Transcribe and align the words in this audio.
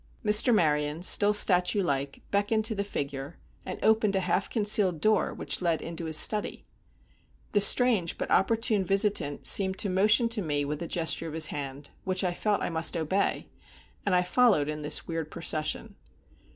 Mr. 0.25 0.51
Maryon, 0.51 1.03
still 1.03 1.31
statue 1.31 1.83
like, 1.83 2.23
beckoned 2.31 2.65
to 2.65 2.73
the 2.73 2.83
figure, 2.83 3.37
and 3.67 3.77
opened 3.83 4.15
a 4.15 4.21
half 4.21 4.49
concealed 4.49 4.99
door 4.99 5.31
which 5.31 5.61
led 5.61 5.79
into 5.79 6.05
his 6.05 6.17
study. 6.17 6.65
The 7.51 7.61
strange 7.61 8.17
but 8.17 8.31
opportune 8.31 8.83
visitant 8.83 9.45
seemed 9.45 9.77
to 9.77 9.89
motion 9.91 10.27
to 10.29 10.41
me 10.41 10.65
with 10.65 10.81
a 10.81 10.87
gesture 10.87 11.27
of 11.27 11.35
his 11.35 11.45
hand, 11.53 11.91
which 12.03 12.23
I 12.23 12.33
felt 12.33 12.63
I 12.63 12.69
must 12.69 12.97
obey, 12.97 13.47
and 14.03 14.15
I 14.15 14.23
followed 14.23 14.69
in 14.69 14.81
this 14.81 15.07
weird 15.07 15.29
procession. 15.29 15.93